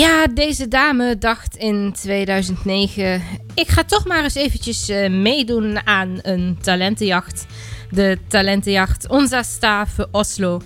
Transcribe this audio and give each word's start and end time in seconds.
Ja, 0.00 0.26
deze 0.26 0.68
dame 0.68 1.18
dacht 1.18 1.56
in 1.56 1.92
2009... 1.92 3.22
ik 3.54 3.68
ga 3.68 3.84
toch 3.84 4.06
maar 4.06 4.22
eens 4.22 4.34
eventjes 4.34 4.88
eh, 4.88 5.10
meedoen 5.10 5.86
aan 5.86 6.18
een 6.22 6.58
talentenjacht. 6.62 7.46
De 7.90 8.18
talentenjacht 8.28 9.08
Onze 9.08 9.42
Stave 9.44 10.08
Oslo. 10.10 10.60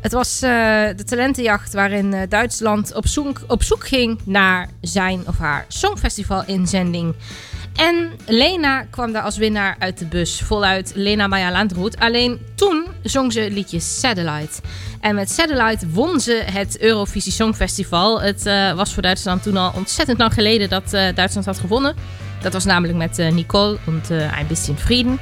Het 0.00 0.12
was 0.12 0.42
eh, 0.42 0.50
de 0.96 1.04
talentenjacht 1.04 1.72
waarin 1.72 2.12
eh, 2.12 2.28
Duitsland 2.28 2.94
op 2.94 3.06
zoek, 3.06 3.40
op 3.46 3.62
zoek 3.62 3.86
ging 3.86 4.20
naar 4.24 4.68
zijn 4.80 5.22
of 5.26 5.38
haar 5.38 5.64
songfestival-inzending. 5.68 7.14
En 7.76 8.10
Lena 8.26 8.82
kwam 8.82 9.12
daar 9.12 9.22
als 9.22 9.36
winnaar 9.36 9.76
uit 9.78 9.98
de 9.98 10.06
bus, 10.06 10.40
voluit 10.40 10.92
Lena 10.94 11.26
Maya 11.26 11.52
Landroet. 11.52 11.98
Alleen 11.98 12.40
toen 12.54 12.79
zong 13.02 13.32
ze 13.32 13.50
liedje 13.50 13.80
Satellite. 13.80 14.60
En 15.00 15.14
met 15.14 15.30
Satellite 15.30 15.88
won 15.88 16.20
ze 16.20 16.42
het 16.44 16.80
Eurovisie 16.80 17.32
Songfestival. 17.32 18.20
Het 18.20 18.46
eh, 18.46 18.72
was 18.72 18.92
voor 18.94 19.02
Duitsland 19.02 19.42
toen 19.42 19.56
al 19.56 19.72
ontzettend 19.76 20.18
lang 20.18 20.34
geleden 20.34 20.68
dat 20.68 20.92
eh, 20.92 21.14
Duitsland 21.14 21.46
had 21.46 21.58
gewonnen. 21.58 21.94
Dat 22.40 22.52
was 22.52 22.64
namelijk 22.64 22.98
met 22.98 23.18
eh, 23.18 23.32
Nicole 23.32 23.78
en 23.86 24.02
Ein 24.10 24.46
bisschen 24.46 24.78
Frieden. 24.78 25.18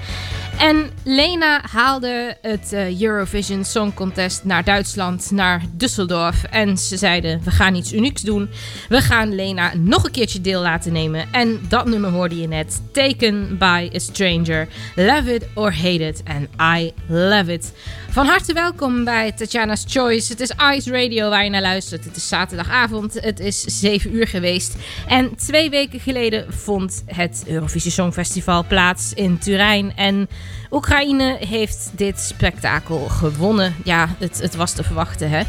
En 0.58 0.90
Lena 1.04 1.62
haalde 1.70 2.36
het 2.42 2.72
eh, 2.72 3.00
Eurovision 3.00 3.64
Song 3.64 3.94
Contest 3.94 4.44
naar 4.44 4.64
Duitsland, 4.64 5.30
naar 5.30 5.62
Düsseldorf. 5.76 6.50
En 6.50 6.78
ze 6.78 6.96
zeiden, 6.96 7.40
we 7.44 7.50
gaan 7.50 7.74
iets 7.74 7.92
unieks 7.92 8.22
doen. 8.22 8.48
We 8.88 9.00
gaan 9.00 9.34
Lena 9.34 9.72
nog 9.74 10.04
een 10.04 10.10
keertje 10.10 10.40
deel 10.40 10.62
laten 10.62 10.92
nemen. 10.92 11.28
En 11.32 11.60
dat 11.68 11.86
nummer 11.86 12.10
hoorde 12.10 12.40
je 12.40 12.48
net. 12.48 12.82
Taken 12.92 13.58
by 13.58 13.90
a 13.94 13.98
Stranger. 13.98 14.68
Love 14.96 15.34
it 15.34 15.46
or 15.54 15.72
hate 15.74 16.06
it. 16.06 16.22
And 16.24 16.48
I 16.78 16.92
love 17.06 17.52
it. 17.52 17.72
Van 18.10 18.26
harte 18.26 18.52
welkom 18.52 19.04
bij 19.04 19.32
Tatjana's 19.32 19.84
Choice. 19.88 20.32
Het 20.32 20.40
is 20.40 20.52
Ice 20.74 20.90
Radio 20.90 21.30
waar 21.30 21.44
je 21.44 21.50
naar 21.50 21.62
luistert. 21.62 22.04
Het 22.04 22.16
is 22.16 22.28
zaterdagavond. 22.28 23.14
Het 23.20 23.40
is 23.40 23.60
7 23.60 24.14
uur 24.14 24.26
geweest. 24.26 24.76
En 25.08 25.36
twee 25.36 25.70
weken 25.70 26.00
geleden 26.00 26.46
vond 26.52 27.02
het 27.06 27.44
Eurovisie 27.46 27.90
Songfestival 27.90 28.64
plaats 28.64 29.12
in 29.14 29.38
Turijn. 29.38 29.92
En 29.96 30.28
Oekraïne 30.70 31.36
heeft 31.40 31.90
dit 31.94 32.20
spektakel 32.20 32.98
gewonnen. 33.08 33.74
Ja, 33.84 34.08
het, 34.18 34.38
het 34.40 34.54
was 34.54 34.72
te 34.72 34.84
verwachten, 34.84 35.30
hè. 35.30 35.42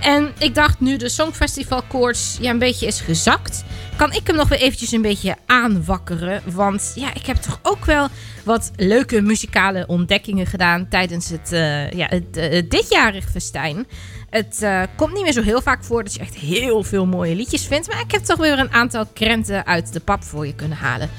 En 0.00 0.32
ik 0.38 0.54
dacht, 0.54 0.80
nu 0.80 0.96
de 0.96 1.08
Songfestivalkoorts 1.08 2.36
ja, 2.40 2.50
een 2.50 2.58
beetje 2.58 2.86
is 2.86 3.00
gezakt... 3.00 3.64
kan 3.96 4.12
ik 4.12 4.26
hem 4.26 4.36
nog 4.36 4.48
weer 4.48 4.58
eventjes 4.58 4.92
een 4.92 5.02
beetje 5.02 5.36
aanwakkeren. 5.46 6.42
Want 6.44 6.92
ja, 6.94 7.14
ik 7.14 7.26
heb 7.26 7.36
toch 7.36 7.58
ook 7.62 7.84
wel 7.84 8.08
wat 8.44 8.70
leuke 8.76 9.20
muzikale 9.20 9.86
ontdekkingen 9.86 10.46
gedaan... 10.46 10.88
tijdens 10.88 11.28
het, 11.28 11.52
uh, 11.52 11.90
ja, 11.90 12.06
het 12.08 12.36
uh, 12.36 12.62
ditjarig 12.68 13.30
festijn. 13.30 13.86
Het 14.30 14.60
uh, 14.62 14.82
komt 14.96 15.12
niet 15.12 15.22
meer 15.22 15.32
zo 15.32 15.42
heel 15.42 15.62
vaak 15.62 15.84
voor 15.84 16.04
dat 16.04 16.14
je 16.14 16.20
echt 16.20 16.34
heel 16.34 16.82
veel 16.82 17.06
mooie 17.06 17.34
liedjes 17.34 17.66
vindt. 17.66 17.88
Maar 17.88 18.00
ik 18.00 18.10
heb 18.10 18.22
toch 18.24 18.38
weer 18.38 18.58
een 18.58 18.72
aantal 18.72 19.06
krenten 19.12 19.66
uit 19.66 19.92
de 19.92 20.00
pap 20.00 20.24
voor 20.24 20.46
je 20.46 20.54
kunnen 20.54 20.78
halen. 20.78 21.10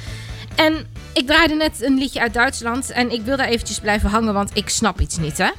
En 0.55 0.87
ik 1.15 1.27
draaide 1.27 1.55
net 1.55 1.81
een 1.81 1.97
liedje 1.97 2.19
uit 2.19 2.33
Duitsland. 2.33 2.91
En 2.91 3.11
ik 3.11 3.21
wil 3.21 3.37
daar 3.37 3.47
eventjes 3.47 3.79
blijven 3.79 4.09
hangen, 4.09 4.33
want 4.33 4.51
ik 4.53 4.69
snap 4.69 4.99
iets 4.99 5.17
niet, 5.17 5.37
hè. 5.37 5.49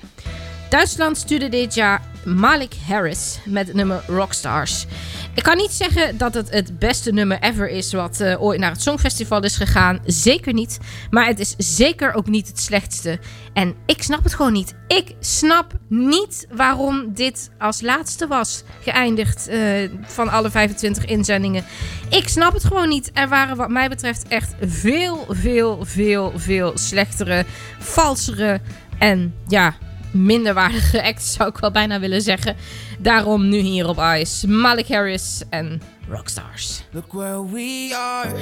Duitsland 0.68 1.16
stuurde 1.16 1.48
dit 1.48 1.74
jaar 1.74 2.02
Malik 2.24 2.74
Harris 2.86 3.38
met 3.44 3.74
nummer 3.74 4.02
Rockstars. 4.06 4.86
Ik 5.34 5.42
kan 5.42 5.56
niet 5.56 5.70
zeggen 5.70 6.18
dat 6.18 6.34
het 6.34 6.50
het 6.50 6.78
beste 6.78 7.12
nummer 7.12 7.38
ever 7.40 7.68
is 7.68 7.92
wat 7.92 8.20
uh, 8.20 8.42
ooit 8.42 8.60
naar 8.60 8.70
het 8.70 8.82
Songfestival 8.82 9.42
is 9.42 9.56
gegaan. 9.56 9.98
Zeker 10.04 10.52
niet. 10.52 10.78
Maar 11.10 11.26
het 11.26 11.38
is 11.38 11.54
zeker 11.58 12.14
ook 12.14 12.26
niet 12.26 12.48
het 12.48 12.60
slechtste. 12.60 13.18
En 13.52 13.74
ik 13.86 14.02
snap 14.02 14.22
het 14.24 14.34
gewoon 14.34 14.52
niet. 14.52 14.74
Ik 14.88 15.14
snap 15.20 15.72
niet 15.88 16.46
waarom 16.50 17.14
dit 17.14 17.50
als 17.58 17.80
laatste 17.80 18.26
was 18.26 18.62
geëindigd 18.80 19.48
uh, 19.48 19.90
van 20.02 20.28
alle 20.28 20.50
25 20.50 21.04
inzendingen. 21.04 21.64
Ik 22.08 22.28
snap 22.28 22.52
het 22.52 22.64
gewoon 22.64 22.88
niet. 22.88 23.10
Er 23.14 23.28
waren 23.28 23.56
wat 23.56 23.70
mij 23.70 23.88
betreft 23.88 24.28
echt 24.28 24.54
veel, 24.60 25.26
veel, 25.28 25.84
veel, 25.84 26.32
veel 26.36 26.72
slechtere, 26.78 27.44
valsere 27.78 28.60
en 28.98 29.34
ja, 29.46 29.74
minderwaardige 30.16 31.02
acts, 31.02 31.32
zou 31.32 31.48
ik 31.48 31.58
wel 31.58 31.70
bijna 31.70 32.00
willen 32.00 32.22
zeggen. 32.22 32.56
Daarom 32.98 33.48
nu 33.48 33.58
hier 33.58 33.88
op 33.88 33.98
Ice, 34.18 34.48
Malik 34.48 34.88
Harris 34.88 35.42
en 35.50 35.80
Rockstars. 36.08 36.82
Look 36.90 37.12
where 37.12 37.50
we 37.52 37.94
are. 37.94 38.34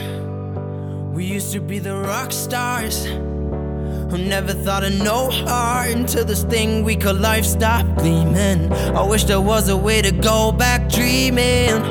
We 1.14 1.34
used 1.34 1.52
to 1.52 1.60
be 1.60 1.80
the 1.80 2.02
rockstars. 2.02 3.06
Who 4.08 4.16
never 4.18 4.54
thought 4.62 4.84
of 4.84 5.02
no 5.02 5.30
heart 5.30 5.94
until 5.94 6.24
this 6.24 6.44
thing 6.48 6.84
we 6.84 6.96
call 6.96 7.14
life 7.14 7.44
stopped 7.44 8.02
gleaming. 8.02 8.72
I 8.94 9.08
wish 9.08 9.24
there 9.24 9.42
was 9.42 9.68
a 9.68 9.76
way 9.76 10.02
to 10.02 10.10
go 10.10 10.52
back 10.52 10.88
dreaming. 10.88 11.82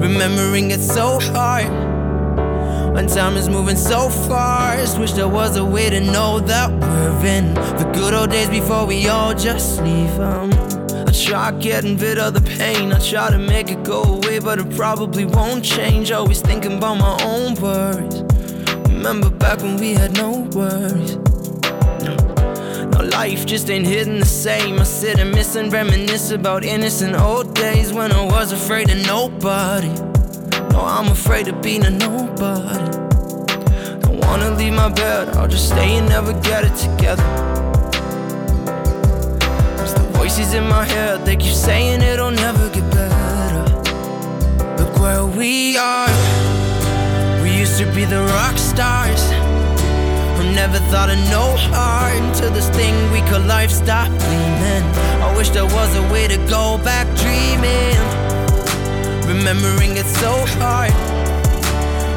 Remembering 0.00 0.70
it 0.70 0.80
so 0.80 1.20
hard. 1.20 1.93
When 2.94 3.08
time 3.08 3.36
is 3.36 3.48
moving 3.48 3.74
so 3.74 4.08
fast, 4.08 5.00
wish 5.00 5.14
there 5.14 5.26
was 5.26 5.56
a 5.56 5.64
way 5.64 5.90
to 5.90 5.98
know 5.98 6.38
that 6.38 6.70
we're 6.70 7.26
in 7.26 7.52
the 7.54 7.90
good 7.92 8.14
old 8.14 8.30
days 8.30 8.48
before 8.48 8.86
we 8.86 9.08
all 9.08 9.34
just 9.34 9.82
leave 9.82 10.16
them. 10.16 10.52
I 11.04 11.10
try 11.10 11.50
getting 11.58 11.98
rid 11.98 12.20
of 12.20 12.34
the 12.34 12.40
pain, 12.40 12.92
I 12.92 13.00
try 13.00 13.32
to 13.32 13.38
make 13.38 13.68
it 13.68 13.82
go 13.82 14.04
away, 14.04 14.38
but 14.38 14.60
it 14.60 14.76
probably 14.76 15.24
won't 15.24 15.64
change. 15.64 16.12
Always 16.12 16.40
thinking 16.40 16.78
about 16.78 16.98
my 16.98 17.20
own 17.24 17.56
worries. 17.56 18.22
Remember 18.88 19.28
back 19.28 19.58
when 19.58 19.76
we 19.76 19.94
had 19.94 20.16
no 20.16 20.48
worries. 20.54 21.16
No, 22.92 23.04
life 23.10 23.44
just 23.44 23.70
ain't 23.70 23.88
hitting 23.88 24.20
the 24.20 24.24
same. 24.24 24.78
I 24.78 24.84
sit 24.84 25.18
and 25.18 25.32
miss 25.32 25.56
and 25.56 25.72
reminisce 25.72 26.30
about 26.30 26.64
innocent 26.64 27.16
old 27.16 27.56
days 27.56 27.92
when 27.92 28.12
I 28.12 28.24
was 28.24 28.52
afraid 28.52 28.88
of 28.88 29.04
nobody. 29.04 30.13
No, 30.74 30.80
I'm 30.80 31.06
afraid 31.06 31.46
of 31.46 31.62
being 31.62 31.84
a 31.84 31.90
nobody. 31.90 32.90
Don't 34.00 34.18
wanna 34.26 34.50
leave 34.50 34.72
my 34.72 34.88
bed, 34.88 35.28
I'll 35.36 35.46
just 35.46 35.68
stay 35.68 35.98
and 35.98 36.08
never 36.08 36.32
get 36.40 36.64
it 36.64 36.74
together. 36.74 37.22
Cause 39.78 39.94
the 39.94 40.04
voices 40.18 40.52
in 40.52 40.66
my 40.66 40.84
head, 40.84 41.24
they 41.24 41.36
keep 41.36 41.54
saying 41.54 42.02
it'll 42.02 42.32
never 42.32 42.68
get 42.70 42.90
better. 42.90 43.64
Look 44.78 44.98
where 44.98 45.24
we 45.24 45.76
are. 45.78 46.10
We 47.40 47.56
used 47.56 47.78
to 47.78 47.86
be 47.94 48.04
the 48.04 48.22
rock 48.34 48.58
stars. 48.58 49.22
Who 50.36 50.42
never 50.54 50.78
thought 50.90 51.08
of 51.08 51.18
no 51.30 51.54
heart 51.70 52.16
until 52.16 52.50
this 52.50 52.68
thing 52.70 52.94
we 53.12 53.20
call 53.30 53.42
life 53.42 53.70
stopped 53.70 54.18
gleaming. 54.18 54.84
I 55.22 55.32
wish 55.36 55.50
there 55.50 55.70
was 55.78 55.94
a 55.94 56.02
way 56.12 56.26
to 56.26 56.36
go 56.48 56.78
back 56.78 57.06
dreaming. 57.22 58.23
Remembering 59.26 59.96
it 59.96 60.06
so 60.06 60.32
hard 60.60 60.92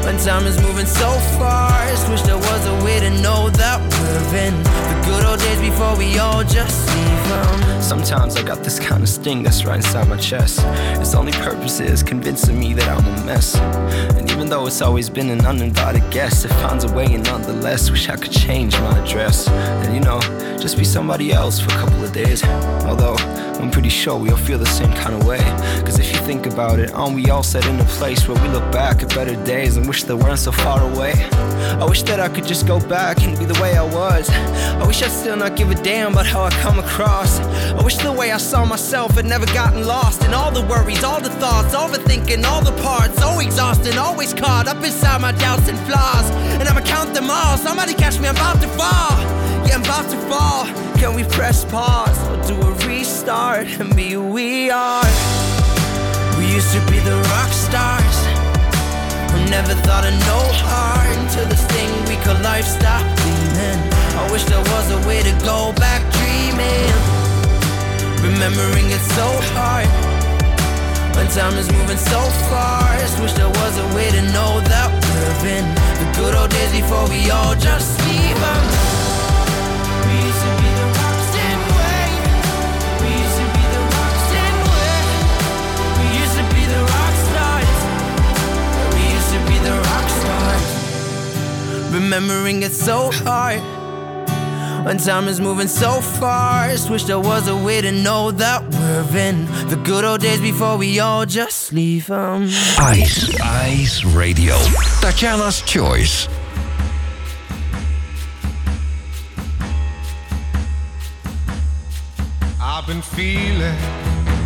When 0.04 0.16
time 0.18 0.46
is 0.46 0.60
moving 0.60 0.86
so 0.86 1.10
fast. 1.38 2.08
Wish 2.10 2.22
there 2.22 2.36
was 2.36 2.66
a 2.66 2.84
way 2.84 3.00
to 3.00 3.10
know 3.22 3.50
that 3.50 3.80
we're 3.80 4.38
in 4.38 4.54
The 4.62 5.06
good 5.06 5.24
old 5.24 5.40
days 5.40 5.60
before 5.60 5.96
we 5.96 6.18
all 6.18 6.44
just 6.44 6.86
leave 6.94 7.28
them 7.28 7.77
Sometimes 7.88 8.36
I 8.36 8.42
got 8.42 8.62
this 8.62 8.78
kind 8.78 9.02
of 9.02 9.08
sting 9.08 9.42
that's 9.42 9.64
right 9.64 9.76
inside 9.76 10.08
my 10.08 10.18
chest 10.18 10.60
Its 11.00 11.14
only 11.14 11.32
purpose 11.32 11.80
is 11.80 12.02
convincing 12.02 12.60
me 12.60 12.74
that 12.74 12.86
I'm 12.86 12.98
a 13.02 13.24
mess 13.24 13.56
And 13.56 14.30
even 14.30 14.50
though 14.50 14.66
it's 14.66 14.82
always 14.82 15.08
been 15.08 15.30
an 15.30 15.46
uninvited 15.46 16.02
guest 16.10 16.44
It 16.44 16.48
finds 16.48 16.84
a 16.84 16.92
way 16.92 17.06
and 17.06 17.24
nonetheless 17.24 17.90
Wish 17.90 18.10
I 18.10 18.16
could 18.16 18.30
change 18.30 18.78
my 18.78 18.98
address 18.98 19.48
And 19.48 19.94
you 19.94 20.02
know, 20.02 20.20
just 20.58 20.76
be 20.76 20.84
somebody 20.84 21.32
else 21.32 21.60
for 21.60 21.70
a 21.70 21.76
couple 21.76 22.04
of 22.04 22.12
days 22.12 22.44
Although 22.84 23.16
I'm 23.58 23.72
pretty 23.72 23.88
sure 23.88 24.16
we 24.16 24.30
all 24.30 24.36
feel 24.36 24.58
the 24.58 24.66
same 24.66 24.92
kind 24.92 25.20
of 25.20 25.26
way. 25.26 25.40
Cause 25.84 25.98
if 25.98 26.12
you 26.12 26.18
think 26.20 26.46
about 26.46 26.78
it, 26.78 26.92
aren't 26.92 27.16
we 27.16 27.28
all 27.28 27.42
set 27.42 27.66
in 27.66 27.80
a 27.80 27.84
place 27.84 28.28
where 28.28 28.40
we 28.40 28.48
look 28.50 28.70
back 28.70 29.02
at 29.02 29.08
better 29.14 29.34
days 29.44 29.76
and 29.76 29.88
wish 29.88 30.04
they 30.04 30.14
weren't 30.14 30.38
so 30.38 30.52
far 30.52 30.80
away? 30.92 31.12
I 31.80 31.84
wish 31.84 32.04
that 32.04 32.20
I 32.20 32.28
could 32.28 32.46
just 32.46 32.68
go 32.68 32.78
back 32.88 33.20
and 33.22 33.36
be 33.36 33.44
the 33.44 33.60
way 33.60 33.76
I 33.76 33.82
was. 33.82 34.30
I 34.30 34.86
wish 34.86 35.02
I'd 35.02 35.10
still 35.10 35.36
not 35.36 35.56
give 35.56 35.70
a 35.70 35.74
damn 35.74 36.12
about 36.12 36.26
how 36.26 36.44
I 36.44 36.50
come 36.50 36.78
across. 36.78 37.40
Wish 37.82 37.96
the 37.96 38.12
way 38.12 38.32
I 38.32 38.38
saw 38.38 38.64
myself 38.64 39.12
had 39.12 39.24
never 39.24 39.46
gotten 39.46 39.86
lost 39.86 40.24
in 40.24 40.34
all 40.34 40.50
the 40.50 40.62
worries, 40.62 41.04
all 41.04 41.20
the 41.20 41.30
thoughts, 41.30 41.74
overthinking 41.74 42.44
all 42.44 42.62
the 42.62 42.76
parts. 42.82 43.18
So 43.18 43.38
exhausting, 43.40 43.96
always 43.98 44.34
caught 44.34 44.68
up 44.68 44.82
inside 44.84 45.20
my 45.20 45.32
doubts 45.32 45.68
and 45.68 45.78
flaws. 45.86 46.30
And 46.58 46.68
I'ma 46.68 46.80
count 46.80 47.14
them 47.14 47.30
all. 47.30 47.56
Somebody 47.56 47.94
catch 47.94 48.18
me, 48.18 48.28
I'm 48.28 48.36
about 48.36 48.60
to 48.62 48.68
fall. 48.68 49.18
Yeah, 49.66 49.76
I'm 49.76 49.82
about 49.82 50.10
to 50.10 50.18
fall. 50.28 50.66
Can 50.98 51.14
we 51.14 51.24
press 51.24 51.64
pause 51.64 52.18
or 52.28 52.36
do 52.48 52.60
a 52.60 52.72
restart 52.86 53.68
and 53.80 53.94
be 53.94 54.10
who 54.10 54.28
we 54.28 54.70
are? 54.70 55.06
We 56.36 56.46
used 56.54 56.72
to 56.74 56.80
be 56.90 56.98
the 57.00 57.16
rock 57.30 57.52
stars 57.52 58.18
who 59.30 59.38
never 59.50 59.74
thought 59.86 60.04
of 60.06 60.14
no 60.26 60.40
heart 60.66 61.16
until 61.18 61.46
this 61.46 61.64
thing 61.66 61.90
we 62.08 62.16
call 62.24 62.34
life 62.42 62.64
stopped 62.64 63.10
gleaming. 63.22 63.80
I 64.18 64.28
wish 64.32 64.44
there 64.44 64.58
was 64.58 64.90
a 64.90 65.00
way 65.06 65.22
to 65.22 65.32
go 65.44 65.72
back 65.74 66.02
dreaming, 66.18 66.90
remembering 68.22 68.90
it 68.90 69.02
so 69.16 69.26
hard. 69.54 69.86
When 71.16 71.26
time 71.28 71.56
is 71.58 71.70
moving 71.72 71.98
so 71.98 72.20
fast, 72.50 73.20
wish 73.20 73.32
there 73.32 73.48
was 73.48 73.74
a 73.78 73.86
way 73.94 74.10
to 74.10 74.22
know 74.34 74.60
that 74.70 74.88
we're 74.90 75.48
in 75.58 75.64
the 76.00 76.06
good 76.18 76.34
old 76.34 76.50
days 76.50 76.72
before 76.72 77.08
we 77.08 77.30
all 77.30 77.54
just 77.54 77.98
leave 78.06 78.38
them. 78.38 78.62
We 80.06 80.14
used 80.28 80.42
to 80.46 80.52
be 80.62 80.70
the. 80.78 80.86
We 83.02 83.10
used 83.22 83.38
to 83.40 83.46
be 83.54 83.64
the. 83.74 83.82
We 85.98 86.06
used 86.22 86.36
to 86.38 86.44
be 86.54 86.62
the 86.74 86.82
rock 86.94 87.14
stars. 87.26 87.78
We 88.94 89.02
used 89.16 89.30
to 89.34 89.40
be 89.50 89.56
the 89.66 89.74
rock 89.88 90.06
stars. 90.20 90.66
Remembering 91.92 92.62
it 92.62 92.72
so 92.72 93.10
hard. 93.10 93.77
When 94.88 94.96
time 94.96 95.28
is 95.28 95.38
moving 95.38 95.68
so 95.68 96.00
fast, 96.00 96.88
wish 96.88 97.04
there 97.04 97.20
was 97.20 97.46
a 97.46 97.54
way 97.54 97.82
to 97.82 97.92
know 97.92 98.30
that 98.30 98.62
we're 98.72 99.18
in 99.18 99.44
the 99.68 99.76
good 99.76 100.02
old 100.02 100.22
days 100.22 100.40
before 100.40 100.78
we 100.78 100.98
all 100.98 101.26
just 101.26 101.74
leave 101.74 102.06
them. 102.06 102.44
Ice, 102.78 103.38
Ice 103.38 104.02
Radio. 104.02 104.54
Tatjana's 105.02 105.60
Choice. 105.60 106.26
I've 112.58 112.86
been 112.86 113.02
feeling, 113.02 113.76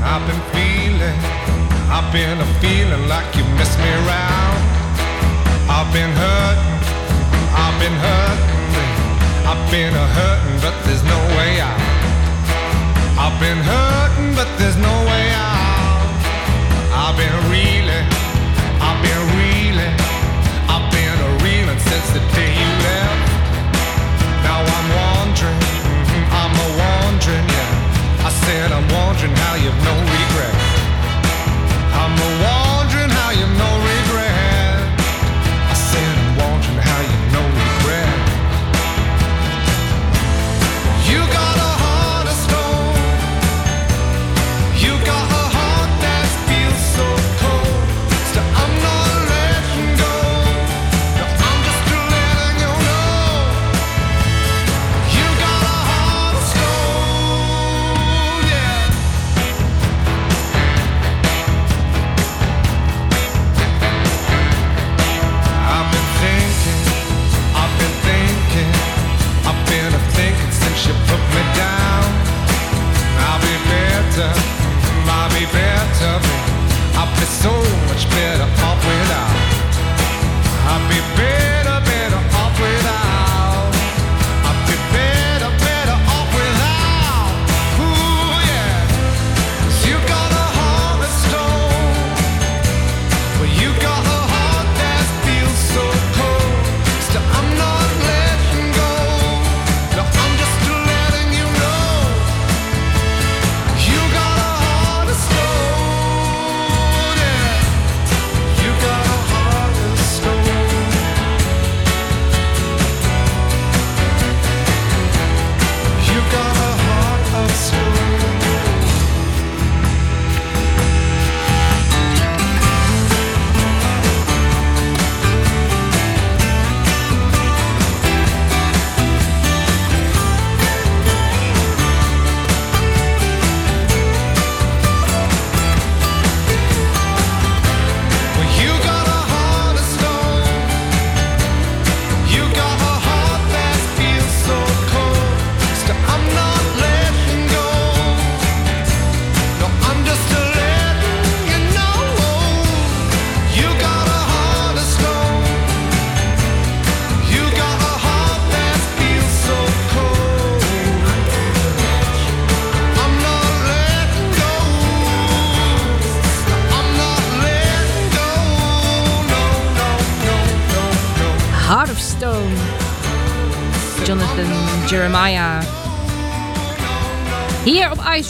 I've 0.02 0.26
been 0.26 0.42
feeling, 0.50 1.18
I've 1.88 2.12
been 2.12 2.40
a 2.40 2.46
feeling 2.60 3.06
like 3.06 3.36
you 3.36 3.44
mess 3.54 3.78
me 3.78 3.90
around. 4.02 4.58
I've 5.70 5.92
been 5.92 6.10
hurting, 6.10 6.80
I've 7.54 7.78
been 7.78 7.92
hurting, 7.92 9.11
I've 9.52 9.70
been 9.70 9.92
a 9.92 10.06
hurting, 10.16 10.58
but 10.64 10.72
there's 10.86 11.04
no 11.04 11.20
way 11.36 11.60
out. 11.60 11.76
I've 13.20 13.38
been 13.38 13.60
hurting, 13.60 14.32
but 14.34 14.48
there's 14.56 14.78
no 14.80 14.94
way 15.04 15.28
out. 15.36 16.08
I've 16.88 17.16
been 17.20 17.36
reeling, 17.52 18.08
I've 18.80 19.00
been 19.04 19.24
reeling, 19.36 19.96
I've 20.72 20.88
been 20.88 21.18
a 21.28 21.30
reeling 21.44 21.80
since 21.84 22.08
the 22.16 22.24
day 22.32 22.48
you 22.48 22.70
left. 22.88 23.28
Now 24.40 24.64
I'm 24.64 24.88
wandering, 24.96 25.60
mhm, 25.60 26.24
I'm 26.32 26.54
a 26.56 26.68
wandering, 26.80 27.44
yeah. 27.44 28.24
I 28.24 28.30
said 28.32 28.72
I'm 28.72 28.88
wondering 28.88 29.36
how 29.36 29.54
you've 29.60 29.82
no 29.84 29.94
regret. 30.16 30.56
I'm 32.00 32.16
a 32.16 32.30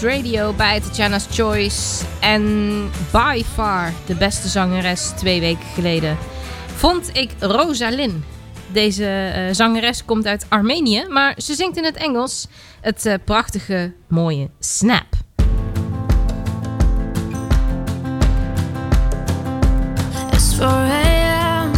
Radio 0.03 0.53
bij 0.53 0.81
Tatjana's 0.81 1.27
Choice. 1.31 2.05
En 2.21 2.43
by 3.13 3.43
far 3.55 3.93
de 4.07 4.15
beste 4.15 4.49
zangeres 4.49 5.13
twee 5.17 5.41
weken 5.41 5.67
geleden 5.75 6.19
vond 6.67 7.11
ik 7.13 7.31
Rosalyn. 7.39 8.25
Deze 8.73 9.33
uh, 9.37 9.55
zangeres 9.55 10.05
komt 10.05 10.27
uit 10.27 10.47
Armenië, 10.49 11.05
maar 11.09 11.35
ze 11.37 11.55
zingt 11.55 11.77
in 11.77 11.85
het 11.85 11.97
Engels 11.97 12.47
het 12.81 13.07
uh, 13.07 13.15
prachtige, 13.25 13.93
mooie 14.09 14.51
Snap. 14.59 15.07
It's 20.33 20.55
4 20.55 20.67
a.m. 20.67 21.71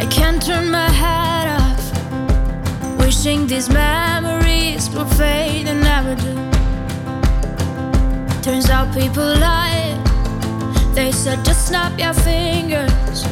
I 0.00 0.06
can't 0.06 0.44
turn 0.44 0.70
my 0.70 0.88
head 0.90 1.60
off. 1.60 1.92
Wishing 2.98 3.48
these 3.48 3.72
memories 3.72 4.90
will 4.90 5.06
fade 5.06 5.70
and 5.70 5.82
never 5.82 6.16
do. 6.16 6.53
Turns 8.44 8.68
out 8.68 8.92
people 8.92 9.24
lie. 9.24 9.98
They 10.92 11.12
said 11.12 11.42
just 11.46 11.66
snap 11.66 11.98
your 11.98 12.12
fingers. 12.12 13.24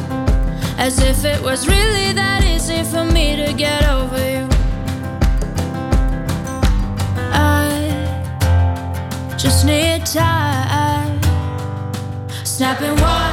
As 0.79 0.97
if 0.97 1.23
it 1.23 1.39
was 1.39 1.67
really 1.67 2.13
that 2.13 2.43
easy 2.43 2.81
for 2.83 3.05
me 3.05 3.35
to 3.35 3.53
get 3.53 3.87
over 3.87 4.17
you. 4.17 4.47
I 7.31 7.77
just 9.37 9.67
need 9.67 10.03
time. 10.07 11.21
Snapping 12.43 12.99
one, 12.99 13.32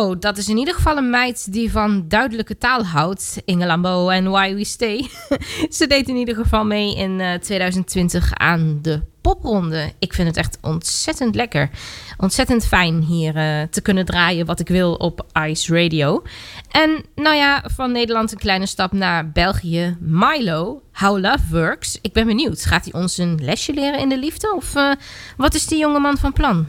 Dat 0.00 0.36
is 0.36 0.48
in 0.48 0.56
ieder 0.56 0.74
geval 0.74 0.96
een 0.96 1.10
meid 1.10 1.52
die 1.52 1.70
van 1.70 2.04
duidelijke 2.08 2.58
taal 2.58 2.84
houdt. 2.84 3.42
Inge 3.44 3.66
Lambo 3.66 4.08
en 4.08 4.30
Why 4.30 4.54
We 4.54 4.64
Stay. 4.64 5.08
Ze 5.70 5.86
deed 5.86 6.08
in 6.08 6.16
ieder 6.16 6.34
geval 6.34 6.64
mee 6.64 6.96
in 6.96 7.18
uh, 7.20 7.34
2020 7.34 8.34
aan 8.34 8.78
de 8.82 9.00
popronde. 9.20 9.92
Ik 9.98 10.12
vind 10.14 10.28
het 10.28 10.36
echt 10.36 10.58
ontzettend 10.62 11.34
lekker. 11.34 11.70
Ontzettend 12.16 12.66
fijn 12.66 13.02
hier 13.02 13.36
uh, 13.36 13.62
te 13.70 13.80
kunnen 13.80 14.04
draaien 14.04 14.46
wat 14.46 14.60
ik 14.60 14.68
wil 14.68 14.94
op 14.94 15.26
Ice 15.46 15.74
Radio. 15.74 16.22
En 16.70 17.04
nou 17.14 17.36
ja, 17.36 17.64
van 17.66 17.92
Nederland 17.92 18.32
een 18.32 18.38
kleine 18.38 18.66
stap 18.66 18.92
naar 18.92 19.30
België. 19.30 19.96
Milo, 20.00 20.82
How 20.92 21.18
Love 21.18 21.44
Works. 21.50 21.98
Ik 22.00 22.12
ben 22.12 22.26
benieuwd. 22.26 22.64
Gaat 22.64 22.84
hij 22.84 23.00
ons 23.00 23.18
een 23.18 23.40
lesje 23.42 23.72
leren 23.72 24.00
in 24.00 24.08
de 24.08 24.18
liefde? 24.18 24.54
Of 24.56 24.74
uh, 24.74 24.92
wat 25.36 25.54
is 25.54 25.66
die 25.66 25.78
jongeman 25.78 26.18
van 26.18 26.32
plan? 26.32 26.66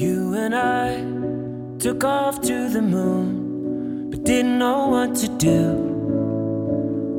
You 0.00 0.32
and 0.32 0.54
I 0.54 1.04
took 1.78 2.04
off 2.04 2.40
to 2.48 2.70
the 2.70 2.80
moon, 2.80 4.08
but 4.08 4.24
didn't 4.24 4.58
know 4.58 4.88
what 4.88 5.14
to 5.16 5.28
do. 5.28 5.74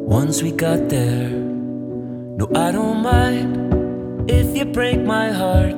Once 0.08 0.42
we 0.42 0.52
got 0.52 0.90
there, 0.90 1.30
no, 1.30 2.50
I 2.56 2.72
don't 2.72 3.04
mind 3.04 4.28
if 4.28 4.58
you 4.58 4.66
break 4.66 5.00
my 5.00 5.32
heart, 5.32 5.76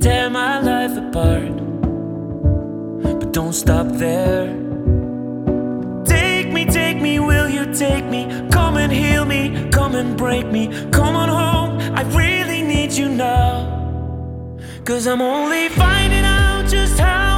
tear 0.00 0.30
my 0.30 0.60
life 0.60 0.96
apart. 0.96 1.54
But 3.20 3.34
don't 3.34 3.52
stop 3.52 3.88
there. 3.88 4.46
Take 6.06 6.50
me, 6.54 6.64
take 6.64 7.02
me, 7.02 7.20
will 7.20 7.50
you 7.50 7.74
take 7.74 8.06
me? 8.06 8.24
Come 8.50 8.78
and 8.78 8.90
heal 8.90 9.26
me, 9.26 9.68
come 9.72 9.94
and 9.94 10.16
break 10.16 10.46
me. 10.46 10.68
Come 10.90 11.16
on 11.16 11.28
home, 11.28 11.94
I 11.94 12.02
really 12.16 12.62
need 12.62 12.92
you 12.92 13.10
now. 13.10 13.87
Cause 14.88 15.06
I'm 15.06 15.20
only 15.20 15.68
finding 15.68 16.24
out 16.24 16.66
just 16.66 16.98
how 16.98 17.37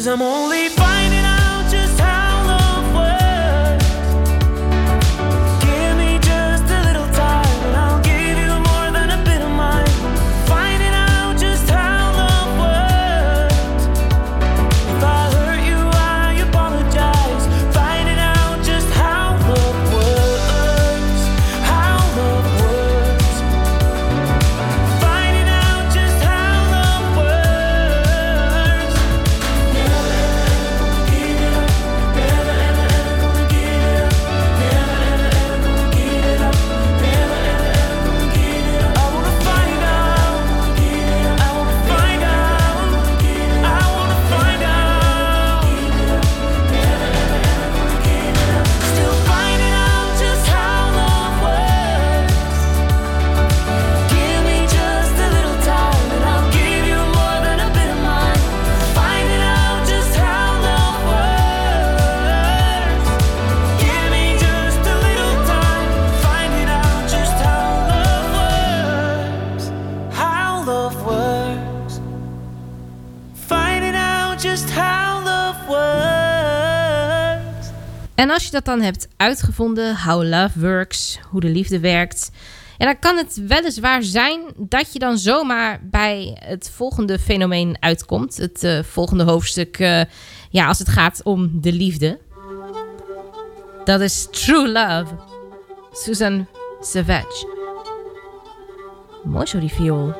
Cause 0.00 0.06
I'm 0.06 0.22
only 0.22 0.70
En 78.20 78.30
als 78.30 78.44
je 78.44 78.50
dat 78.50 78.64
dan 78.64 78.80
hebt 78.80 79.08
uitgevonden, 79.16 79.96
how 79.96 80.22
love 80.22 80.60
works, 80.60 81.18
hoe 81.28 81.40
de 81.40 81.48
liefde 81.48 81.80
werkt, 81.80 82.30
ja, 82.78 82.86
dan 82.86 82.98
kan 82.98 83.16
het 83.16 83.46
weliswaar 83.46 84.02
zijn 84.02 84.40
dat 84.56 84.92
je 84.92 84.98
dan 84.98 85.18
zomaar 85.18 85.80
bij 85.82 86.36
het 86.44 86.70
volgende 86.74 87.18
fenomeen 87.18 87.76
uitkomt. 87.78 88.36
Het 88.36 88.64
eh, 88.64 88.82
volgende 88.82 89.24
hoofdstuk, 89.24 89.78
eh, 89.78 90.02
ja, 90.50 90.66
als 90.66 90.78
het 90.78 90.88
gaat 90.88 91.20
om 91.22 91.60
de 91.60 91.72
liefde. 91.72 92.18
Dat 93.84 94.00
is 94.00 94.28
True 94.30 94.68
Love. 94.68 95.14
Susan 95.92 96.46
Savage. 96.80 97.46
Mooi 99.24 99.46
zo 99.46 99.58
die 99.58 99.68
viool. 99.68 100.14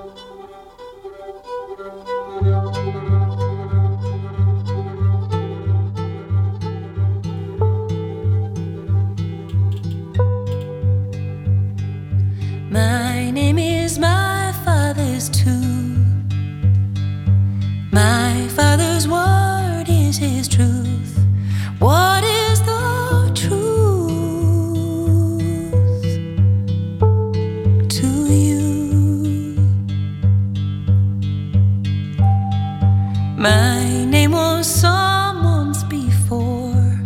Too. 15.29 15.97
My 17.93 18.49
father's 18.57 19.07
word 19.07 19.85
is 19.89 20.17
his 20.17 20.49
truth. 20.49 21.19
What 21.79 22.25
is 22.25 22.63
the 22.63 23.31
truth 23.35 23.71
to 27.97 28.07
you? 28.33 29.57
My 33.37 34.05
name 34.05 34.33
was 34.33 34.67
someone's 34.67 35.85
before. 35.85 36.99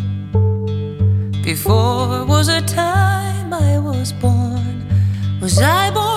Before 1.42 2.24
was 2.24 2.48
a 2.48 2.62
time 2.62 3.52
I 3.52 3.78
was 3.78 4.12
born. 4.12 4.86
Was 5.40 5.58
I 5.58 5.90
born 5.90 6.13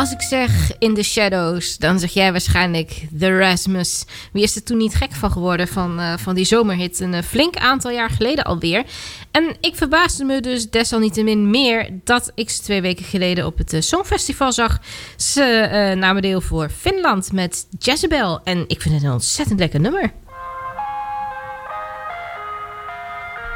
Als 0.00 0.12
ik 0.12 0.22
zeg 0.22 0.78
in 0.78 0.94
the 0.94 1.02
Shadows. 1.02 1.78
Dan 1.78 1.98
zeg 1.98 2.10
jij 2.10 2.30
waarschijnlijk 2.30 3.06
The 3.18 3.38
Rasmus. 3.38 4.04
Wie 4.32 4.42
is 4.42 4.56
er 4.56 4.62
toen 4.62 4.76
niet 4.76 4.94
gek 4.94 5.12
van 5.12 5.30
geworden 5.30 5.68
van, 5.68 6.00
uh, 6.00 6.12
van 6.16 6.34
die 6.34 6.44
zomerhit? 6.44 7.00
Een 7.00 7.12
uh, 7.12 7.22
flink 7.22 7.56
aantal 7.56 7.90
jaar 7.90 8.10
geleden 8.10 8.44
alweer. 8.44 8.84
En 9.30 9.56
ik 9.60 9.76
verbaasde 9.76 10.24
me 10.24 10.40
dus 10.40 10.70
desalniettemin 10.70 11.50
meer 11.50 11.88
dat 12.04 12.32
ik 12.34 12.50
ze 12.50 12.62
twee 12.62 12.80
weken 12.80 13.04
geleden 13.04 13.46
op 13.46 13.58
het 13.58 13.72
uh, 13.72 13.80
Songfestival 13.80 14.52
zag. 14.52 14.78
Ze 15.16 15.94
namen 15.98 16.22
deel 16.22 16.40
voor 16.40 16.70
Finland 16.70 17.32
met 17.32 17.66
Jezebel. 17.78 18.40
En 18.44 18.64
ik 18.66 18.80
vind 18.80 18.94
het 18.94 19.04
een 19.04 19.12
ontzettend 19.12 19.58
lekker 19.58 19.80
nummer. 19.80 20.12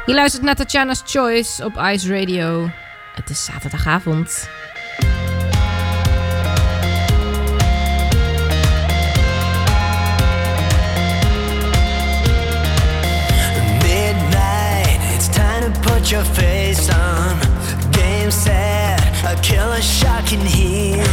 Je 0.05 0.13
luistert 0.13 0.43
naar 0.43 0.55
Tatjana's 0.55 1.01
Choice 1.05 1.65
op 1.65 1.75
Ice 1.77 2.19
Radio. 2.19 2.69
Het 3.13 3.29
is 3.29 3.45
zaterdagavond. 3.45 4.47
Put 16.05 16.11
your 16.11 16.23
face 16.35 16.87
on. 16.91 17.39
Game 17.91 18.29
set, 18.29 19.01
a 19.25 19.35
killer 19.41 19.81
shot 19.81 20.23
can 20.27 20.45
heal. 20.45 21.03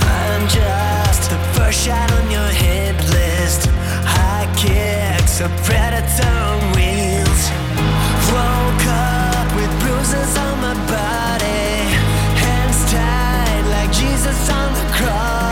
I'm 0.00 0.42
just 0.46 1.30
the 1.30 1.38
first 1.54 1.84
shot 1.84 2.12
on 2.12 2.30
your 2.30 2.48
hit 2.62 2.94
list. 3.10 3.66
High 4.06 4.46
kicks, 4.56 5.40
a 5.40 5.48
predator 5.66 6.30
on 6.46 6.60
wheels. 6.76 7.42
Woke 8.30 8.86
up 8.86 9.48
with 9.56 9.72
bruises 9.80 10.36
on 10.46 10.60
my 10.60 10.74
body, 10.86 11.90
hands 12.38 12.80
tied 12.92 13.64
like 13.74 13.90
Jesus 13.90 14.48
on 14.48 14.74
the 14.74 14.92
cross. 14.94 15.47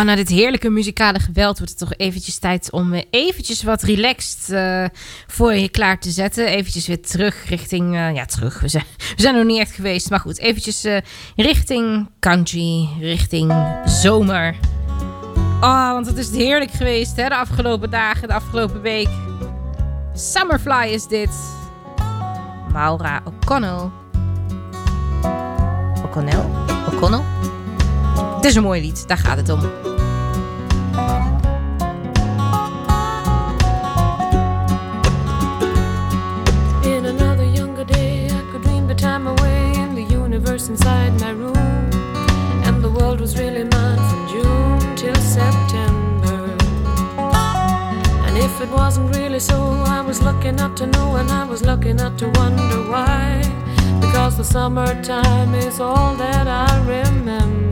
Ah, 0.00 0.06
na 0.06 0.14
dit 0.14 0.28
heerlijke 0.28 0.70
muzikale 0.70 1.18
geweld 1.18 1.58
wordt 1.58 1.70
het 1.70 1.78
toch 1.80 1.94
eventjes 1.96 2.38
tijd 2.38 2.70
om 2.70 2.90
weer 2.90 3.04
eventjes 3.10 3.62
wat 3.62 3.82
relaxed 3.82 4.50
eh, 4.50 4.84
voor 5.26 5.54
je 5.54 5.68
klaar 5.68 6.00
te 6.00 6.10
zetten. 6.10 6.46
Eventjes 6.46 6.86
weer 6.86 7.02
terug 7.02 7.48
richting, 7.48 7.94
eh, 7.94 8.14
ja 8.14 8.24
terug, 8.24 8.60
we 8.60 8.68
zijn, 8.68 8.84
we 9.16 9.22
zijn 9.22 9.34
nog 9.34 9.44
niet 9.44 9.58
echt 9.58 9.74
geweest. 9.74 10.10
Maar 10.10 10.20
goed, 10.20 10.38
eventjes 10.38 10.84
eh, 10.84 10.96
richting 11.36 12.08
country, 12.20 12.88
richting 13.00 13.52
zomer. 13.84 14.56
Ah, 15.60 15.92
want 15.92 16.06
het 16.06 16.16
is 16.16 16.30
heerlijk 16.30 16.70
geweest 16.70 17.16
hè, 17.16 17.28
de 17.28 17.36
afgelopen 17.36 17.90
dagen, 17.90 18.28
de 18.28 18.34
afgelopen 18.34 18.80
week. 18.80 19.08
Summerfly 20.14 20.88
is 20.88 21.06
dit. 21.06 21.30
Maura 22.72 23.22
O'Connell. 23.24 23.90
O'Connell? 26.04 26.44
O'Connell? 26.92 27.22
Het 28.36 28.44
is 28.44 28.54
een 28.54 28.62
mooi 28.62 28.80
lied, 28.80 29.08
daar 29.08 29.18
gaat 29.18 29.36
het 29.36 29.48
om. 29.48 29.89
Inside 40.70 41.20
my 41.20 41.30
room. 41.30 41.56
And 42.66 42.76
the 42.84 42.90
world 42.90 43.20
was 43.20 43.36
really 43.36 43.64
mine 43.64 44.02
from 44.08 44.22
June 44.32 44.96
till 44.96 45.20
September. 45.38 46.38
And 48.26 48.34
if 48.38 48.54
it 48.60 48.70
wasn't 48.70 49.16
really 49.16 49.40
so, 49.40 49.58
I 49.98 50.00
was 50.00 50.22
lucky 50.22 50.52
not 50.52 50.76
to 50.76 50.86
know, 50.86 51.16
and 51.16 51.28
I 51.30 51.44
was 51.44 51.62
lucky 51.62 51.92
not 51.92 52.18
to 52.18 52.26
wonder 52.40 52.78
why. 52.92 53.42
Because 54.00 54.36
the 54.36 54.44
summertime 54.44 55.54
is 55.54 55.80
all 55.80 56.14
that 56.16 56.46
I 56.46 56.70
remember. 56.94 57.69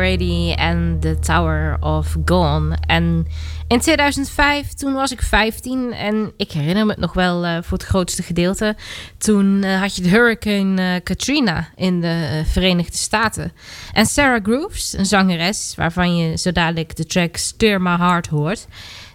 Brady 0.00 0.52
en 0.52 0.96
The 1.00 1.18
Tower 1.18 1.76
of 1.80 2.16
Gone. 2.24 2.76
En 2.86 3.26
in 3.68 3.80
2005, 3.80 4.72
toen 4.72 4.92
was 4.92 5.12
ik 5.12 5.22
15 5.22 5.92
en 5.92 6.32
ik 6.36 6.52
herinner 6.52 6.84
me 6.84 6.90
het 6.90 7.00
nog 7.00 7.12
wel 7.12 7.44
eh, 7.44 7.58
voor 7.62 7.78
het 7.78 7.86
grootste 7.86 8.22
gedeelte. 8.22 8.76
Toen 9.18 9.62
eh, 9.62 9.80
had 9.80 9.96
je 9.96 10.02
de 10.02 10.08
hurricane 10.08 10.94
eh, 10.94 11.02
Katrina 11.02 11.68
in 11.76 12.00
de 12.00 12.42
Verenigde 12.46 12.96
Staten. 12.96 13.52
En 13.92 14.06
Sarah 14.06 14.44
Grooves, 14.44 14.92
een 14.98 15.06
zangeres 15.06 15.74
waarvan 15.76 16.16
je 16.16 16.36
zo 16.36 16.52
dadelijk 16.52 16.96
de 16.96 17.06
track 17.06 17.36
Stir 17.36 17.82
My 17.82 17.96
Heart 17.96 18.26
hoort, 18.26 18.66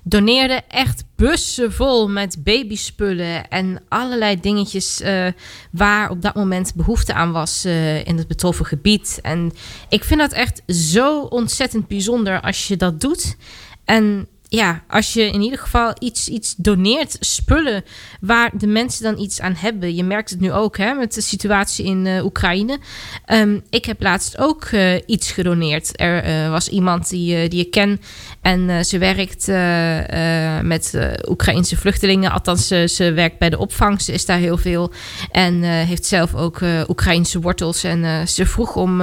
doneerde 0.07 0.61
echt 0.67 1.03
bussen 1.15 1.73
vol 1.73 2.09
met 2.09 2.43
babyspullen 2.43 3.47
en 3.47 3.81
allerlei 3.87 4.39
dingetjes 4.39 5.01
eh, 5.01 5.27
waar 5.71 6.09
op 6.09 6.21
dat 6.21 6.35
moment 6.35 6.75
behoefte 6.75 7.13
aan 7.13 7.31
was 7.31 7.65
eh, 7.65 8.05
in 8.05 8.17
het 8.17 8.27
betroffen 8.27 8.65
gebied. 8.65 9.19
En 9.21 9.51
ik 9.89 10.03
vind 10.03 10.19
dat 10.19 10.31
echt 10.31 10.61
zo 10.67 11.21
ontzettend 11.21 11.87
bijzonder 11.87 12.41
als 12.41 12.67
je 12.67 12.77
dat 12.77 13.01
doet. 13.01 13.35
En 13.85 14.27
ja, 14.47 14.83
als 14.87 15.13
je 15.13 15.23
in 15.23 15.41
ieder 15.41 15.59
geval 15.59 15.93
iets, 15.99 16.29
iets 16.29 16.55
doneert, 16.55 17.17
spullen 17.19 17.83
waar 18.21 18.51
de 18.57 18.67
mensen 18.67 19.03
dan 19.03 19.23
iets 19.23 19.41
aan 19.41 19.55
hebben. 19.55 19.95
Je 19.95 20.03
merkt 20.03 20.29
het 20.29 20.39
nu 20.39 20.51
ook 20.51 20.77
hè, 20.77 20.93
met 20.93 21.13
de 21.13 21.21
situatie 21.21 21.85
in 21.85 22.07
eh, 22.07 22.25
Oekraïne. 22.25 22.79
Ehm, 23.25 23.59
ik 23.69 23.85
heb 23.85 24.01
laatst 24.01 24.37
ook 24.37 24.69
iets 25.05 25.31
gedoneerd. 25.31 26.01
Er 26.01 26.49
was 26.49 26.69
iemand 26.69 27.09
die, 27.09 27.47
die 27.47 27.65
ik 27.65 27.71
ken 27.71 28.01
en 28.45 28.69
eh, 28.69 28.83
ze 28.83 28.97
werkt 28.97 29.47
eh, 29.47 30.57
eh, 30.57 30.63
met 30.63 30.93
Oekraïnse 31.29 31.77
vluchtelingen. 31.77 32.31
Althans, 32.31 32.67
ze, 32.67 32.87
ze 32.87 33.11
werkt 33.11 33.37
bij 33.37 33.49
de 33.49 33.57
opvang. 33.57 34.01
Ze 34.01 34.11
is 34.11 34.25
daar 34.25 34.37
heel 34.37 34.57
veel. 34.57 34.91
En 35.31 35.63
heeft 35.63 36.05
zelf 36.05 36.35
ook 36.35 36.59
Oekraïnse 36.87 37.39
wortels. 37.39 37.83
En 37.83 38.27
ze 38.27 38.45
vroeg 38.45 38.75
om, 38.75 39.01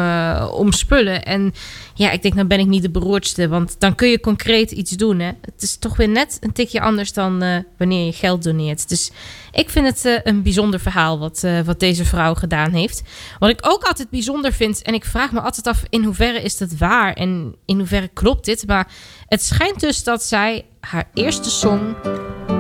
om 0.49 0.73
spullen. 0.73 1.25
En 1.25 1.55
ja, 1.95 2.11
ik 2.11 2.23
denk, 2.23 2.37
dan 2.37 2.47
ben 2.47 2.59
ik 2.59 2.67
niet 2.67 2.83
de 2.83 2.91
beroerdste. 2.91 3.49
Want 3.49 3.77
dan 3.79 3.95
kun 3.95 4.09
je 4.09 4.21
concreet 4.21 4.71
iets 4.71 4.91
doen. 4.91 5.19
Hè? 5.19 5.31
Het 5.41 5.63
is 5.63 5.77
toch 5.77 5.97
weer 5.97 6.09
net 6.09 6.39
een 6.41 6.53
tikje 6.53 6.81
anders 6.81 7.13
dan 7.13 7.65
wanneer 7.79 8.07
je 8.07 8.13
geld 8.13 8.43
doneert. 8.43 8.89
Dus 8.89 9.11
ik 9.53 9.71
vind 9.71 9.87
het 9.87 10.21
een 10.25 10.43
bijzonder 10.43 10.81
verhaal 10.81 11.19
wat, 11.19 11.47
wat 11.65 11.81
deze 11.81 12.05
vrouw 12.05 12.35
gedaan 12.35 12.73
heeft. 12.73 13.03
Wat 13.39 13.51
ik 13.51 13.59
ook 13.63 13.83
altijd 13.83 14.11
bijzonder 14.11 14.53
vind, 14.53 14.83
en 14.83 14.95
ik 14.95 15.05
vraag 15.05 15.33
me 15.33 15.41
altijd 15.41 15.67
af 15.67 15.83
in 15.89 16.05
hoeverre 16.05 16.43
is 16.43 16.57
dat 16.57 16.77
waar 16.79 17.13
en 17.13 17.55
in 17.67 17.79
hoeverre 17.79 18.09
klopt 18.09 18.45
dit. 18.45 18.67
Maar 18.67 18.89
het 19.33 19.43
schijnt 19.43 19.81
dus 19.81 20.05
dat 20.05 20.23
zij 20.23 20.65
haar 20.81 21.09
eerste 21.15 21.51
song 21.51 21.95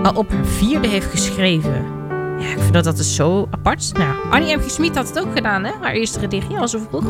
al 0.02 0.14
op 0.14 0.30
haar 0.30 0.46
vierde 0.46 0.88
heeft 0.88 1.10
geschreven. 1.10 1.86
Ja, 2.38 2.48
ik 2.48 2.58
vind 2.58 2.72
dat 2.72 2.84
dat 2.84 2.98
is 2.98 3.14
zo 3.14 3.48
apart. 3.50 3.92
Nou, 3.92 4.30
Annie 4.30 4.56
M. 4.56 4.60
G. 4.60 4.70
Schmid 4.70 4.96
had 4.96 5.08
het 5.08 5.18
ook 5.18 5.32
gedaan, 5.34 5.64
hè? 5.64 5.72
Haar 5.80 5.92
eerste 5.92 6.18
gedichtje, 6.18 6.58
al 6.58 6.68
zo 6.68 6.78
vroeg. 6.78 7.04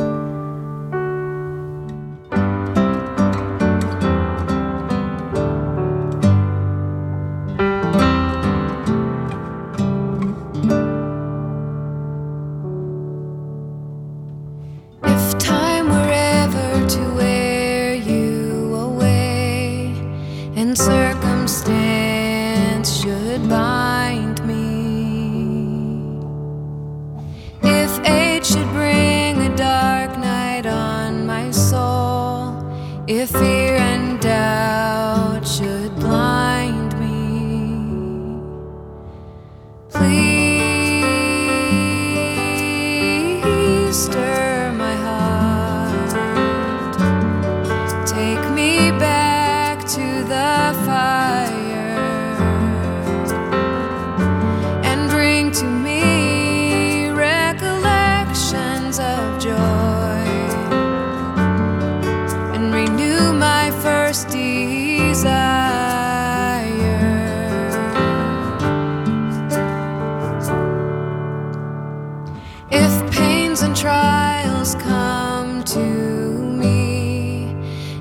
Pains 73.53 73.63
and 73.63 73.77
trials 73.77 74.75
come 74.77 75.63
to 75.63 75.79
me 75.79 77.55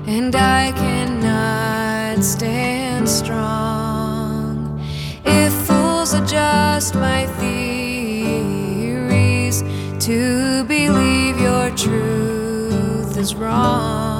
and 0.06 0.34
I 0.34 0.72
cannot 0.72 2.24
stand 2.24 3.06
strong, 3.06 4.80
if 5.26 5.52
fools 5.66 6.14
adjust 6.14 6.94
my 6.94 7.26
theories 7.40 8.62
to 10.06 10.64
believe 10.64 11.38
your 11.38 11.68
truth 11.76 13.18
is 13.18 13.34
wrong. 13.34 14.11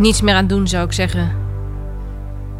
niets 0.00 0.20
meer 0.20 0.34
aan 0.34 0.46
doen, 0.46 0.68
zou 0.68 0.84
ik 0.86 0.92
zeggen. 0.92 1.32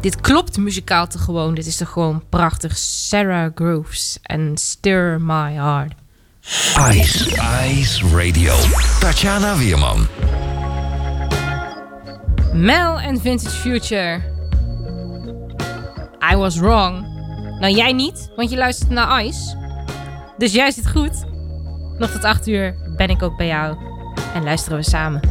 Dit 0.01 0.21
klopt 0.21 0.57
muzikaal 0.57 1.07
te 1.07 1.17
gewoon. 1.17 1.53
Dit 1.53 1.65
is 1.65 1.77
toch 1.77 1.89
gewoon 1.89 2.23
prachtig. 2.29 2.77
Sarah 2.77 3.51
Groves 3.55 4.17
en 4.21 4.57
Stir 4.57 5.21
My 5.21 5.51
Heart. 5.51 5.93
Ice. 6.91 7.29
Ice 7.69 8.07
Radio. 8.15 8.55
Tatjana 8.99 9.57
Wierman. 9.57 10.07
Mel 12.53 12.99
en 12.99 13.19
Vintage 13.19 13.55
Future. 13.55 14.21
I 16.31 16.35
was 16.35 16.57
wrong. 16.57 17.09
Nou, 17.59 17.73
jij 17.73 17.93
niet, 17.93 18.29
want 18.35 18.49
je 18.49 18.57
luistert 18.57 18.89
naar 18.89 19.25
Ice. 19.25 19.57
Dus 20.37 20.53
jij 20.53 20.71
zit 20.71 20.89
goed. 20.89 21.25
Nog 21.97 22.09
tot 22.09 22.23
8 22.23 22.47
uur 22.47 22.75
ben 22.95 23.09
ik 23.09 23.23
ook 23.23 23.37
bij 23.37 23.47
jou. 23.47 23.77
En 24.33 24.43
luisteren 24.43 24.77
we 24.77 24.83
samen. 24.83 25.30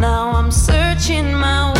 Now 0.00 0.30
I'm 0.30 0.52
searching 0.52 1.34
my 1.34 1.72
way. 1.72 1.77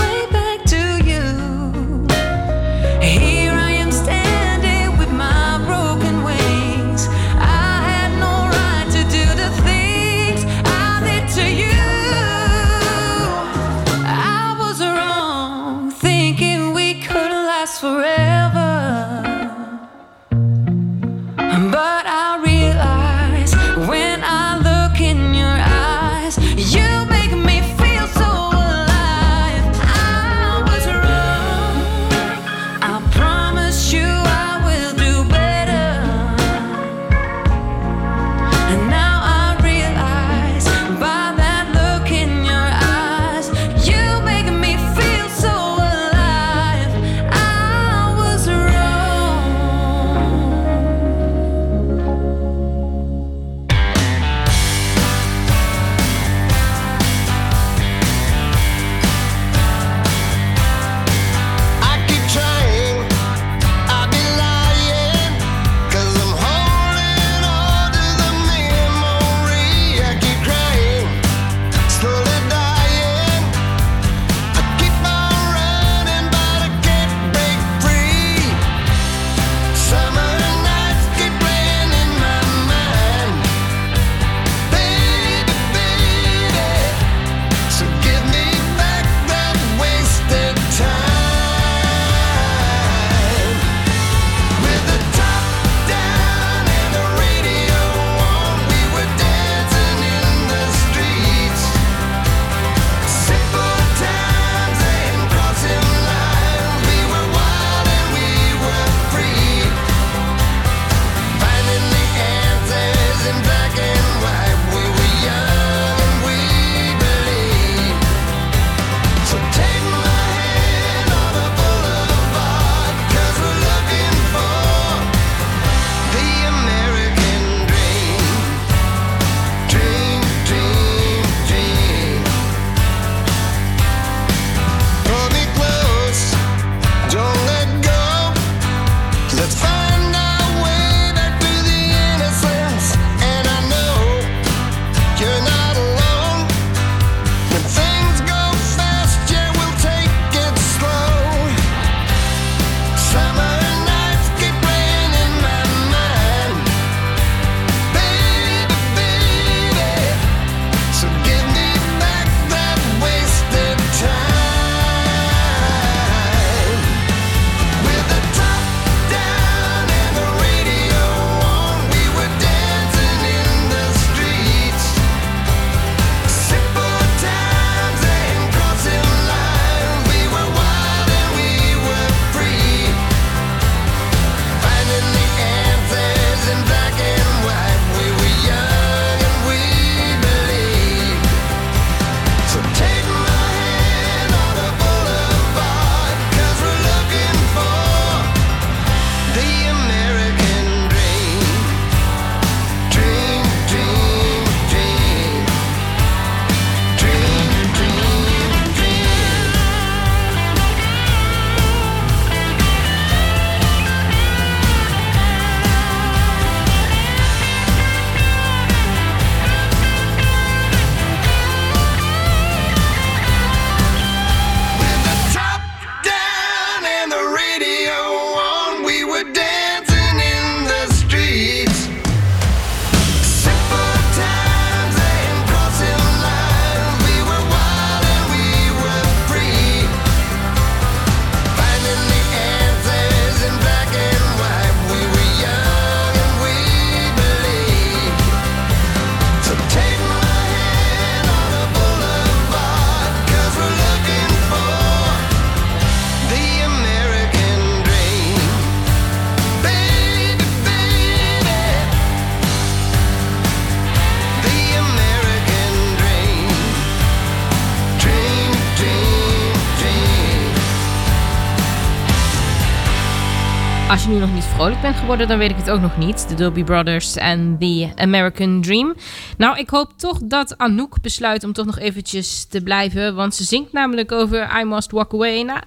Vrolijk 274.59 274.81
bent 274.81 274.97
geworden, 274.97 275.29
dan 275.29 275.39
weet 275.39 275.51
ik 275.51 275.57
het 275.57 275.71
ook 275.71 275.81
nog 275.81 275.97
niet. 275.97 276.29
De 276.29 276.35
Doobie 276.35 276.65
Brothers 276.65 277.17
en 277.17 277.57
The 277.59 277.93
American 277.97 278.61
Dream. 278.61 278.95
Nou, 279.37 279.59
ik 279.59 279.71
hoop 279.71 279.93
toch 279.97 280.19
dat 280.23 280.59
Anouk 280.59 281.01
besluit 281.01 281.45
om 281.45 281.53
toch 281.53 281.67
nog 281.67 281.79
eventjes 281.79 282.45
te 282.45 282.63
blijven. 282.63 283.15
Want 283.15 283.35
ze 283.35 283.45
zingt 283.45 283.73
namelijk 283.73 284.13
over 284.13 284.61
I 284.61 284.65
Must 284.65 284.91
Walk 284.91 285.15
Away. 285.15 285.43
Nou, 285.43 285.61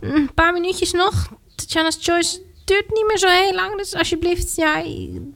een 0.00 0.30
paar 0.34 0.52
minuutjes 0.52 0.92
nog. 0.92 1.28
Tatjana's 1.54 1.98
Choice 2.00 2.40
duurt 2.64 2.90
niet 2.90 3.04
meer 3.06 3.18
zo 3.18 3.28
heel 3.28 3.54
lang. 3.54 3.76
Dus 3.76 3.94
alsjeblieft, 3.94 4.54
ja, 4.54 4.82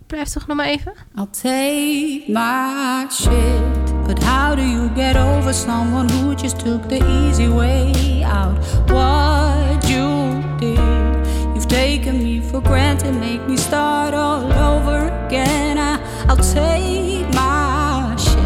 blijf 0.06 0.28
toch 0.28 0.46
nog 0.46 0.56
maar 0.56 0.66
even. 0.66 0.92
I'll 1.16 1.26
take 1.42 2.22
my 2.26 3.06
shit. 3.10 4.06
But 4.06 4.24
how 4.24 4.56
do 4.56 4.62
you 4.62 4.90
get 4.94 5.16
over 5.16 5.54
someone 5.54 6.12
who 6.12 6.34
just 6.34 6.58
took 6.58 6.88
the 6.88 7.26
easy 7.26 7.48
way 7.48 8.22
out? 8.24 8.56
What 8.86 9.77
taken 11.68 12.22
me 12.22 12.40
for 12.40 12.60
granted, 12.60 13.14
make 13.14 13.46
me 13.46 13.56
start 13.56 14.14
all 14.14 14.50
over 14.52 15.08
again. 15.26 15.76
I, 15.78 16.00
I'll 16.28 16.36
take 16.36 17.28
my 17.34 18.16
shit. 18.18 18.38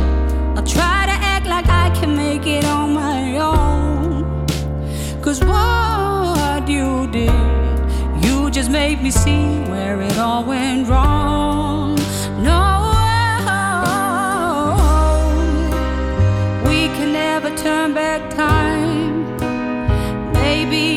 I'll 0.57 0.67
try 0.67 1.07
to 1.07 1.17
act 1.35 1.47
like 1.47 1.69
I 1.69 1.91
can 1.99 2.17
make 2.17 2.47
it 2.47 2.65
on 2.65 2.95
my 2.95 3.37
own. 3.39 4.47
Cause 5.23 5.41
what 5.45 6.69
you 6.69 7.07
did, 7.13 7.33
you 8.25 8.51
just 8.51 8.71
made 8.71 9.01
me 9.01 9.11
see 9.11 9.45
where 9.71 10.01
it 10.03 10.19
all 10.19 10.45
went 10.45 10.89
wrong. 10.89 11.95
No, 12.49 12.63
we 16.67 16.89
can 16.97 17.13
never 17.13 17.55
turn 17.57 17.95
back 17.95 18.21
time. 18.35 19.23
Maybe 20.33 20.92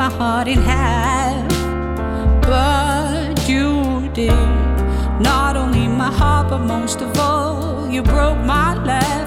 my 0.00 0.08
heart 0.08 0.48
in 0.48 0.62
half. 0.62 1.46
But 2.40 3.46
you 3.46 4.08
did. 4.14 4.32
Not 5.20 5.58
only 5.58 5.88
my 5.88 6.10
heart, 6.10 6.48
but 6.48 6.60
most 6.60 7.02
of 7.02 7.18
all, 7.18 7.86
you 7.86 8.02
broke 8.02 8.38
my 8.38 8.82
laugh. 8.82 9.19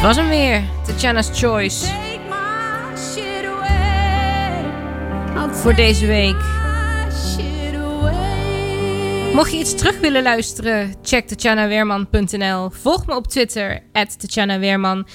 Het 0.00 0.08
was 0.08 0.16
hem 0.16 0.28
weer, 0.28 0.62
Tatjana's 0.86 1.30
Choice. 1.32 1.86
Voor 5.50 5.74
deze 5.74 6.06
week. 6.06 6.36
Mocht 9.34 9.52
je 9.52 9.58
iets 9.58 9.74
terug 9.74 9.98
willen 9.98 10.22
luisteren, 10.22 10.94
check 11.02 11.28
tatjanaweerman.nl. 11.28 12.70
Volg 12.70 13.06
me 13.06 13.16
op 13.16 13.26
Twitter, 13.26 13.82
tatjanaweerman. 14.18 15.06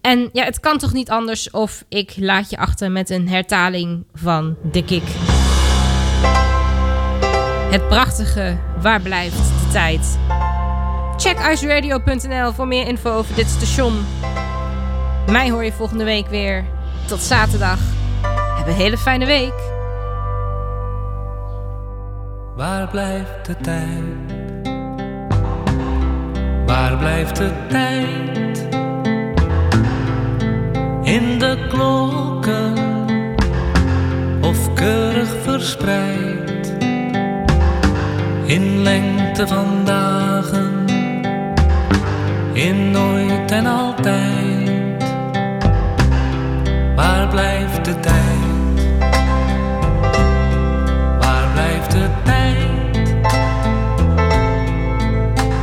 En 0.00 0.28
ja, 0.32 0.44
het 0.44 0.60
kan 0.60 0.78
toch 0.78 0.92
niet 0.92 1.10
anders 1.10 1.50
of 1.50 1.84
ik 1.88 2.12
laat 2.16 2.50
je 2.50 2.56
achter 2.56 2.90
met 2.90 3.10
een 3.10 3.28
hertaling 3.28 4.04
van 4.14 4.56
De 4.72 4.84
Kick. 4.84 5.04
Het 7.70 7.88
prachtige 7.88 8.56
Waar 8.80 9.00
blijft 9.00 9.36
de 9.36 9.68
tijd? 9.72 10.18
Check 11.24 11.52
iceradio.nl 11.52 12.52
voor 12.52 12.66
meer 12.66 12.86
info 12.86 13.10
over 13.10 13.34
dit 13.34 13.46
station. 13.46 14.06
Mij 15.30 15.50
hoor 15.50 15.64
je 15.64 15.72
volgende 15.72 16.04
week 16.04 16.26
weer. 16.26 16.64
Tot 17.06 17.20
zaterdag. 17.20 17.78
Heb 18.56 18.66
een 18.66 18.74
hele 18.74 18.98
fijne 18.98 19.26
week. 19.26 19.54
Waar 22.56 22.88
blijft 22.88 23.46
de 23.46 23.56
tijd? 23.56 24.36
Waar 26.66 26.96
blijft 26.96 27.36
de 27.36 27.52
tijd? 27.68 28.58
In 31.02 31.38
de 31.38 31.66
klokken 31.68 32.74
of 34.42 34.74
keurig 34.74 35.34
verspreid 35.42 36.72
in 38.46 38.82
lengte 38.82 39.46
van 39.46 39.84
dagen, 39.84 40.84
in 42.54 42.90
nooit 42.90 43.50
en 43.50 43.66
altijd. 43.66 45.02
Waar 46.96 47.28
blijft 47.28 47.84
de 47.84 48.00
tijd? 48.00 48.88
Waar 51.18 51.48
blijft 51.52 51.90
de 51.90 52.08
tijd? 52.24 53.12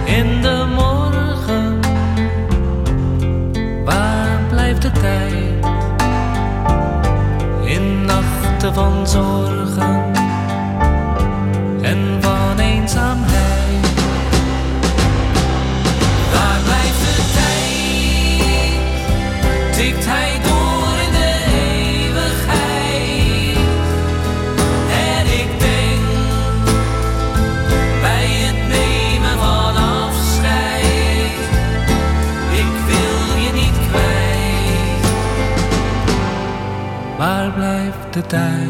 In 0.05 0.41
de 0.41 0.65
morgen, 0.75 1.79
waar 3.85 4.39
blijft 4.49 4.81
de 4.81 4.91
tijd? 4.91 5.65
In 7.63 8.05
nachten 8.05 8.73
van 8.73 9.07
zorgen 9.07 9.70
달 38.32 38.61